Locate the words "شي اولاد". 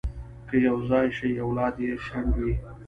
1.17-1.75